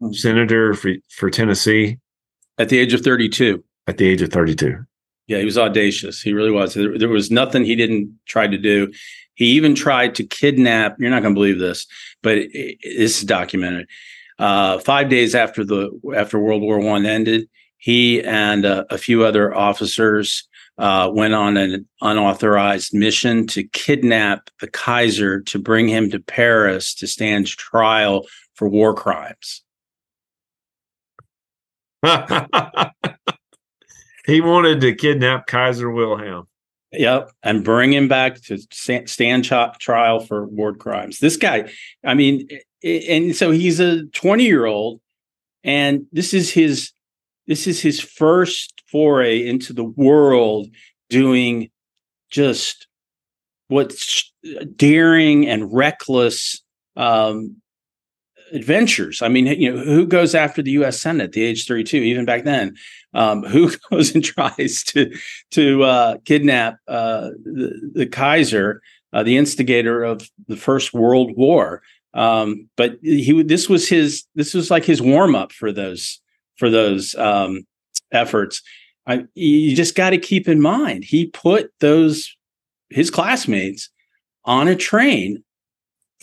[0.02, 0.12] Mm-hmm.
[0.12, 1.98] Senator for for Tennessee
[2.58, 3.64] at the age of 32.
[3.86, 4.84] At the age of 32.
[5.26, 6.20] Yeah, he was audacious.
[6.20, 6.74] He really was.
[6.74, 8.92] There, there was nothing he didn't try to do.
[9.34, 10.96] He even tried to kidnap.
[10.98, 11.86] You're not going to believe this,
[12.22, 13.88] but it, it, this is documented.
[14.38, 19.24] Uh, five days after the after World War One ended, he and uh, a few
[19.24, 20.46] other officers
[20.78, 26.94] uh, went on an unauthorized mission to kidnap the Kaiser to bring him to Paris
[26.94, 29.62] to stand trial for war crimes.
[34.26, 36.46] he wanted to kidnap Kaiser Wilhelm.
[36.92, 41.18] Yep, and bring him back to stand trial for war crimes.
[41.18, 41.68] This guy,
[42.04, 42.48] I mean,
[42.84, 45.00] and so he's a 20 year old,
[45.64, 46.92] and this is his
[47.46, 50.68] this is his first foray into the world
[51.10, 51.70] doing
[52.30, 52.86] just
[53.68, 54.32] what's
[54.76, 56.62] daring and reckless
[56.96, 57.56] um,
[58.54, 59.20] adventures.
[59.20, 61.00] I mean, you know, who goes after the U.S.
[61.00, 62.76] Senate at the age 32, even back then?
[63.12, 65.14] Um, who goes and tries to
[65.50, 68.80] to uh, kidnap uh, the, the, Kaiser,
[69.12, 71.82] uh, the instigator of the First World War?
[72.14, 76.20] Um, but he this was his this was like his warm up for those
[76.56, 77.66] for those um,
[78.12, 78.62] efforts.
[79.06, 82.34] I, you just got to keep in mind he put those
[82.88, 83.90] his classmates
[84.44, 85.42] on a train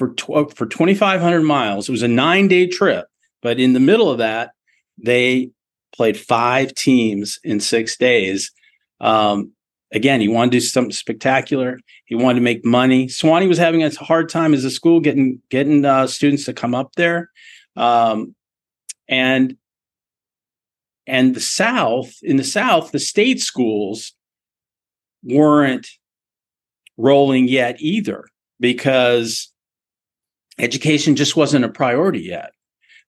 [0.01, 1.87] for tw- for 2500 miles.
[1.87, 3.07] It was a 9 day trip
[3.43, 4.51] but in the middle of that
[4.97, 5.51] they
[5.93, 8.51] played five teams in 6 days.
[8.99, 9.51] Um,
[9.93, 11.79] again he wanted to do something spectacular.
[12.05, 13.07] He wanted to make money.
[13.07, 16.73] Sewanee was having a hard time as a school getting getting uh, students to come
[16.73, 17.29] up there.
[17.75, 18.35] Um,
[19.07, 19.55] and
[21.05, 24.13] and the south in the south the state schools
[25.23, 25.87] weren't
[26.97, 28.25] rolling yet either
[28.59, 29.50] because
[30.62, 32.52] education just wasn't a priority yet.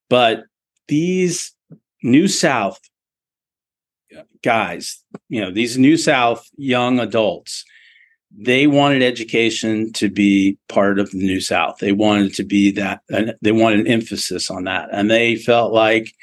[0.10, 0.44] But
[0.88, 1.54] these
[2.02, 2.80] New South
[4.42, 7.63] guys, you know, these New South young adults,
[8.36, 11.78] they wanted education to be part of the New South.
[11.78, 14.89] They wanted to be that, and they wanted an emphasis on that.
[14.92, 16.13] And they felt like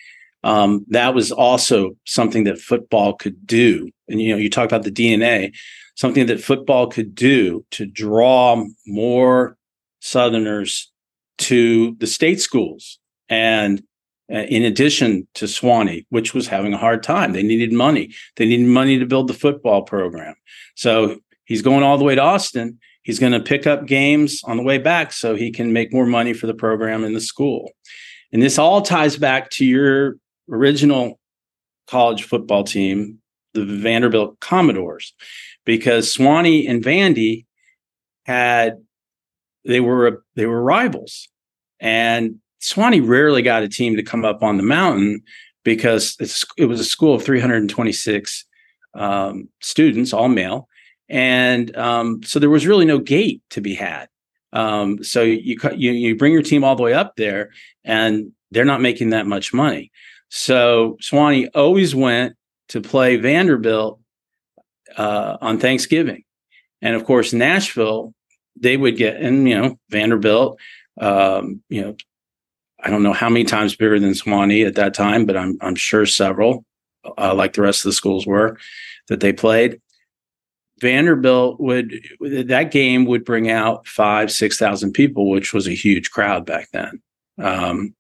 [0.43, 3.91] um, that was also something that football could do.
[4.09, 5.53] And, you know, you talk about the DNA
[6.01, 9.55] something that football could do to draw more
[10.01, 10.91] Southerners
[11.41, 12.99] to the state schools.
[13.29, 13.83] And
[14.33, 18.15] uh, in addition to Sewanee, which was having a hard time, they needed money.
[18.37, 20.35] They needed money to build the football program.
[20.77, 22.79] So he's going all the way to Austin.
[23.03, 26.07] He's going to pick up games on the way back so he can make more
[26.07, 27.73] money for the program in the school.
[28.33, 30.17] And this all ties back to your
[30.49, 31.19] original
[31.89, 33.19] college football team,
[33.55, 35.13] the Vanderbilt Commodores
[35.65, 37.47] because Sewanee and Vandy
[38.25, 38.85] had
[39.65, 41.29] they were they were rivals,
[41.79, 45.23] and Sewanee rarely got a team to come up on the mountain
[45.65, 46.17] because
[46.57, 48.45] it was a school of 326
[48.95, 50.69] um, students, all male,
[51.09, 54.09] and um, so there was really no gate to be had.
[54.53, 57.51] Um, so you, you you bring your team all the way up there,
[57.85, 59.91] and they're not making that much money.
[60.29, 62.37] So Sewanee always went
[62.69, 64.01] to play Vanderbilt
[64.97, 66.25] uh, on Thanksgiving.
[66.83, 68.15] And of course, Nashville,
[68.61, 70.59] they would get, and you know, Vanderbilt,
[71.01, 71.97] um, you know,
[72.83, 75.75] I don't know how many times bigger than Sewanee at that time, but I'm I'm
[75.75, 76.65] sure several,
[77.19, 78.59] uh, like the rest of the schools were,
[79.09, 79.81] that they played.
[80.81, 86.11] Vanderbilt would that game would bring out five six thousand people, which was a huge
[86.11, 87.03] crowd back then.
[87.39, 87.95] Um,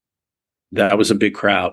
[0.72, 1.72] that was a big crowd,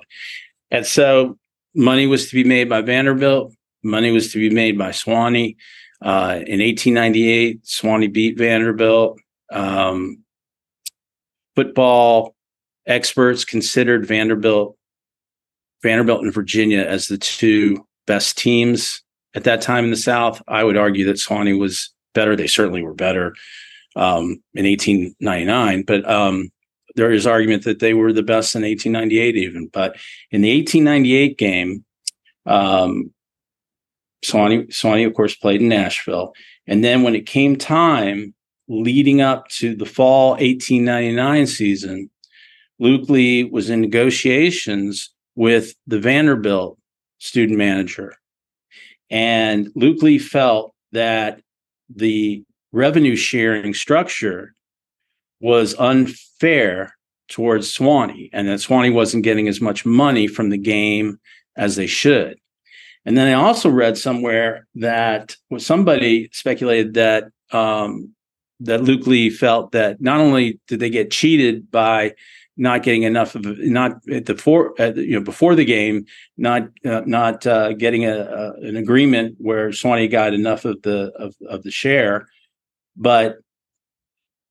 [0.70, 1.38] and so
[1.76, 3.54] money was to be made by Vanderbilt.
[3.84, 5.56] Money was to be made by Sewanee.
[6.02, 9.20] Uh, in 1898, Sewanee beat Vanderbilt.
[9.52, 10.24] Um,
[11.56, 12.36] football
[12.86, 14.78] experts considered Vanderbilt,
[15.82, 19.02] Vanderbilt and Virginia as the two best teams
[19.36, 20.42] at that time in the South.
[20.48, 22.36] I would argue that Sewanee was better.
[22.36, 23.36] They certainly were better
[23.96, 26.50] um, in 1899, but um,
[26.96, 29.68] there is argument that they were the best in 1898 even.
[29.68, 29.96] But
[30.32, 31.86] in the 1898 game,
[32.46, 33.12] um,
[34.24, 36.34] Sewanee, Sewanee, of course, played in Nashville.
[36.66, 38.34] And then when it came time
[38.68, 42.10] leading up to the fall 1899 season,
[42.80, 46.78] Luke Lea was in negotiations with the Vanderbilt
[47.20, 48.14] student manager.
[49.10, 51.42] And Luke Lea felt that
[51.90, 54.54] the revenue sharing structure
[55.40, 56.96] was unfair
[57.30, 61.20] towards Sewanee and that Sewanee wasn't getting as much money from the game
[61.56, 62.38] as they should.
[63.08, 68.14] And then I also read somewhere that somebody speculated that um,
[68.60, 72.16] that Luke Lea felt that not only did they get cheated by
[72.58, 76.06] not getting enough of not at the for you know before the game,
[76.36, 81.14] not uh, not uh, getting a, a, an agreement where Sewanee got enough of the
[81.18, 82.28] of, of the share,
[82.98, 83.38] but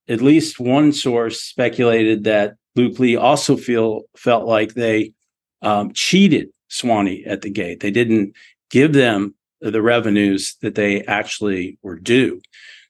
[0.07, 5.13] at least one source speculated that Luke Lea also feel felt like they
[5.61, 7.79] um, cheated Sewanee at the gate.
[7.79, 8.35] They didn't
[8.69, 12.41] give them the revenues that they actually were due.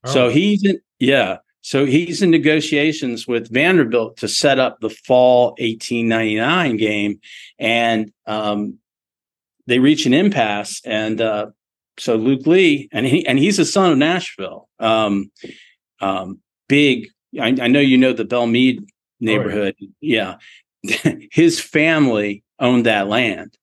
[0.03, 0.11] Oh.
[0.11, 1.37] So he's in, yeah.
[1.61, 7.19] So he's in negotiations with Vanderbilt to set up the fall 1899 game,
[7.59, 8.79] and um,
[9.65, 10.81] they reach an impasse.
[10.85, 11.47] And uh,
[11.99, 14.69] so Luke Lea, and he and he's a son of Nashville.
[14.79, 15.31] Um,
[15.99, 17.09] um, big.
[17.39, 18.87] I, I know you know the Belle Meade
[19.19, 19.75] neighborhood.
[19.81, 20.37] Oh, yeah.
[20.83, 21.15] yeah.
[21.31, 23.57] his family owned that land,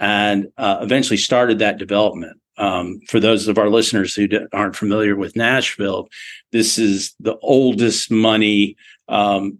[0.00, 2.40] and uh, eventually started that development.
[2.56, 6.08] Um, for those of our listeners who aren't familiar with Nashville,
[6.52, 8.76] this is the oldest money
[9.08, 9.58] um,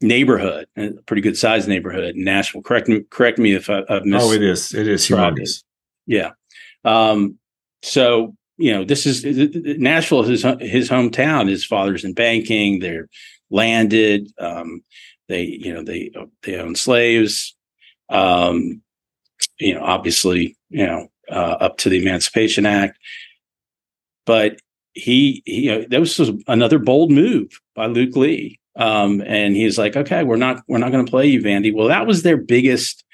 [0.00, 2.62] neighborhood, a pretty good sized neighborhood in Nashville.
[2.62, 4.26] Correct me, correct me if I, have missed.
[4.26, 4.74] Oh, it is.
[4.74, 5.62] It is humongous.
[6.06, 6.30] Yeah.
[6.84, 7.38] Um,
[7.82, 9.24] so you know, this is
[9.78, 10.24] Nashville.
[10.24, 11.48] His his hometown.
[11.48, 12.80] His father's in banking.
[12.80, 13.08] They're
[13.50, 14.32] landed.
[14.40, 14.82] Um,
[15.28, 16.10] they you know they
[16.42, 17.56] they own slaves.
[18.08, 18.82] Um,
[19.58, 22.98] you know, obviously, you know, uh, up to the Emancipation Act.
[24.26, 24.60] But
[24.92, 28.58] he, he you know, that was another bold move by Luke Lea.
[28.76, 31.74] Um, and he's like, okay, we're not, we're not going to play you, Vandy.
[31.74, 33.04] Well, that was their biggest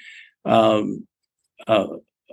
[0.45, 1.07] um,
[1.67, 1.87] uh,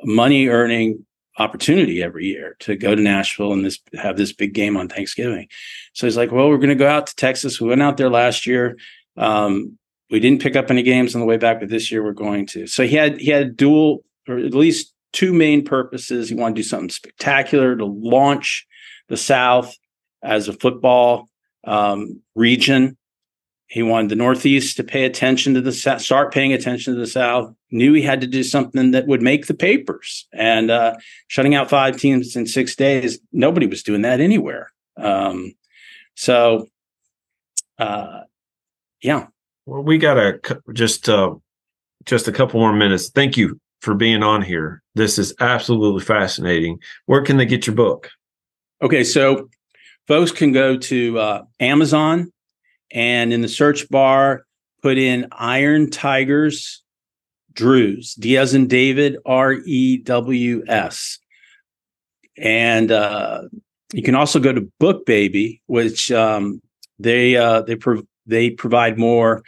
[0.05, 1.07] money earning
[1.39, 5.49] opportunity every year to go to Nashville and this have this big game on Thanksgiving.
[5.95, 7.61] So he's like, well, we're going to go out to Texas.
[7.61, 8.77] We went out there last year.
[9.17, 9.79] Um,
[10.13, 12.47] we didn't pick up any games on the way back, but this year we're going
[12.49, 12.67] to.
[12.67, 16.29] So he had he had a dual or at least two main purposes.
[16.29, 18.67] He wanted to do something spectacular to launch
[19.09, 19.75] the South
[20.23, 21.29] as a football
[21.65, 22.99] um, region.
[23.67, 27.07] He wanted the Northeast to pay attention to the South, start paying attention to the
[27.07, 27.55] South.
[27.71, 30.29] Knew he had to do something that would make the papers.
[30.35, 30.97] And uh,
[31.29, 34.71] shutting out five teams in six days, nobody was doing that anywhere.
[34.99, 35.55] Um,
[36.15, 36.67] so,
[37.79, 38.21] uh,
[39.01, 39.29] yeah.
[39.67, 40.41] Well, we got a
[40.73, 41.35] just uh,
[42.05, 43.11] just a couple more minutes.
[43.11, 44.83] Thank you for being on here.
[44.95, 46.79] This is absolutely fascinating.
[47.07, 48.11] Where can they get your book?
[48.81, 49.49] Okay, so
[50.09, 52.33] folks can go to uh, Amazon
[52.91, 54.45] and in the search bar,
[54.83, 56.83] put in Iron Tigers
[57.53, 61.19] Drews, D as in David, R E W S.
[62.37, 63.43] And uh,
[63.93, 66.61] you can also go to Book Baby, which um,
[66.99, 69.43] they uh, they pro- they provide more.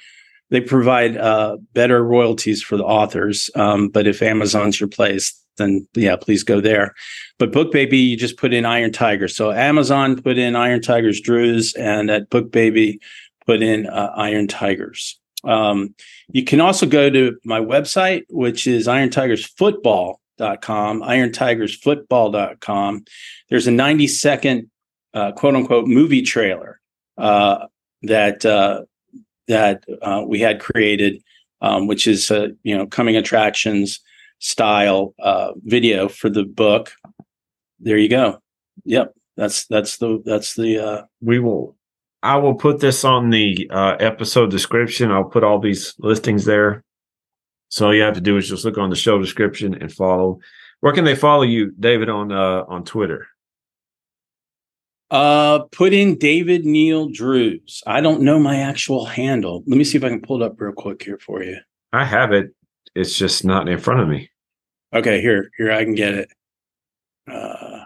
[0.51, 3.51] They provide uh, better royalties for the authors.
[3.55, 6.95] Um, but if Amazon's your place, then yeah, please go there.
[7.39, 9.29] But Book Baby, you just put in Iron Tiger.
[9.29, 12.99] So Amazon put in Iron Tigers Drews, and at Book Baby,
[13.47, 15.21] put in uh, Iron Tigers.
[15.45, 15.95] Um,
[16.29, 23.05] you can also go to my website, which is irontigersfootball.com, irontigersfootball.com.
[23.51, 24.71] There's a 90 second
[25.13, 26.81] uh, quote unquote movie trailer
[27.19, 27.67] uh,
[28.07, 28.83] that uh,
[29.49, 31.23] that uh, we had created,
[31.61, 34.01] um, which is a you know coming attractions
[34.39, 36.93] style uh, video for the book.
[37.81, 38.41] There you go.
[38.85, 40.79] Yep, that's that's the that's the.
[40.79, 41.77] Uh, we will.
[42.23, 45.11] I will put this on the uh, episode description.
[45.11, 46.83] I'll put all these listings there.
[47.69, 50.39] So all you have to do is just look on the show description and follow.
[50.81, 53.29] Where can they follow you, David, on uh, on Twitter?
[55.11, 57.83] Uh, put in David Neil Drews.
[57.87, 59.63] I don't know my actual handle.
[59.67, 61.59] Let me see if I can pull it up real quick here for you.
[61.93, 62.51] I have it.
[62.95, 64.31] It's just not in front of me.
[64.93, 66.29] Okay, here, here I can get it.
[67.31, 67.85] Uh,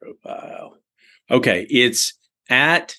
[0.00, 0.76] profile.
[1.30, 2.14] Okay, it's
[2.48, 2.94] at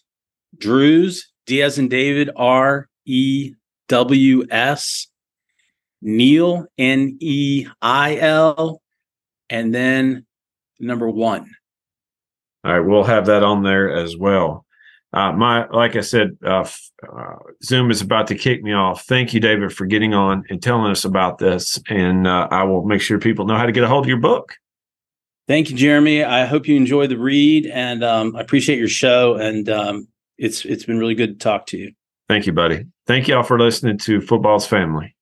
[0.58, 3.54] Drews Diaz and David R E
[3.88, 5.08] W S
[6.02, 8.82] Neil N E I L
[9.50, 10.26] and then
[10.80, 11.50] number one.
[12.68, 14.66] All right, we'll have that on there as well.
[15.14, 16.68] Uh, my, like I said, uh,
[17.08, 19.06] uh, Zoom is about to kick me off.
[19.06, 21.80] Thank you, David, for getting on and telling us about this.
[21.88, 24.20] And uh, I will make sure people know how to get a hold of your
[24.20, 24.58] book.
[25.48, 26.26] Thank you, Jeremy.
[26.26, 29.36] I hope you enjoy the read, and um, I appreciate your show.
[29.36, 31.94] And um, it's it's been really good to talk to you.
[32.28, 32.86] Thank you, buddy.
[33.06, 35.16] Thank you all for listening to Football's Family.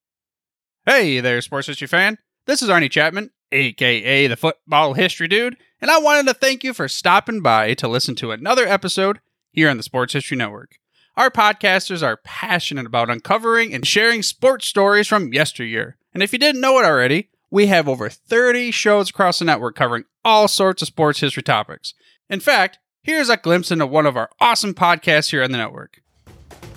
[0.88, 2.18] Hey there, sports history fan.
[2.48, 6.74] This is Arnie Chapman, aka the Football History Dude, and I wanted to thank you
[6.74, 9.20] for stopping by to listen to another episode
[9.52, 10.80] here on the Sports History Network.
[11.18, 15.96] Our podcasters are passionate about uncovering and sharing sports stories from yesteryear.
[16.14, 19.76] And if you didn't know it already, we have over 30 shows across the network
[19.76, 21.94] covering all sorts of sports history topics.
[22.30, 26.02] In fact, here's a glimpse into one of our awesome podcasts here on the network.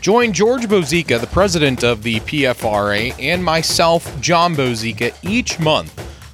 [0.00, 5.98] Join George Bozeka, the president of the PFRA, and myself, John Bozeka, each month